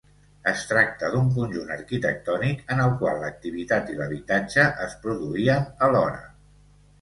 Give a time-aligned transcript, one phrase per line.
[0.51, 6.27] Es tracta d'un conjunt arquitectònic en el qual l'activitat i l'habitatge es produïen alhora.